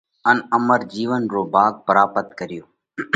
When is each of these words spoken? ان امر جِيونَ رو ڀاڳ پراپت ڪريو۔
ان 0.29 0.37
امر 0.57 0.81
جِيونَ 0.93 1.21
رو 1.33 1.41
ڀاڳ 1.53 1.73
پراپت 1.85 2.27
ڪريو۔ 2.39 2.63